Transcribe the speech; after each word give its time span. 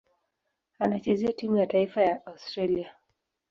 Anachezea 0.79 1.31
timu 1.33 1.57
ya 1.57 1.67
taifa 1.67 2.01
ya 2.01 2.25
Australia. 2.25 2.93